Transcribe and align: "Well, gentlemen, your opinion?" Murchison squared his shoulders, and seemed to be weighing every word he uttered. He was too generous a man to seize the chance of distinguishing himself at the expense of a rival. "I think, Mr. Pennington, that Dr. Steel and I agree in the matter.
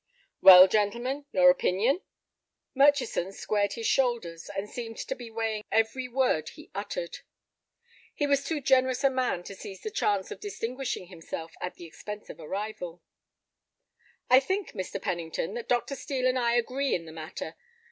"Well, 0.41 0.67
gentlemen, 0.67 1.27
your 1.31 1.51
opinion?" 1.51 2.01
Murchison 2.73 3.31
squared 3.31 3.73
his 3.73 3.85
shoulders, 3.85 4.49
and 4.49 4.67
seemed 4.67 4.97
to 4.97 5.13
be 5.13 5.29
weighing 5.29 5.63
every 5.71 6.07
word 6.07 6.49
he 6.49 6.71
uttered. 6.73 7.19
He 8.15 8.25
was 8.25 8.43
too 8.43 8.61
generous 8.61 9.03
a 9.03 9.11
man 9.11 9.43
to 9.43 9.53
seize 9.53 9.83
the 9.83 9.91
chance 9.91 10.31
of 10.31 10.39
distinguishing 10.39 11.05
himself 11.09 11.53
at 11.61 11.75
the 11.75 11.85
expense 11.85 12.31
of 12.31 12.39
a 12.39 12.47
rival. 12.47 13.03
"I 14.27 14.39
think, 14.39 14.71
Mr. 14.71 14.99
Pennington, 14.99 15.53
that 15.53 15.69
Dr. 15.69 15.95
Steel 15.95 16.25
and 16.25 16.39
I 16.39 16.55
agree 16.55 16.95
in 16.95 17.05
the 17.05 17.11
matter. 17.11 17.55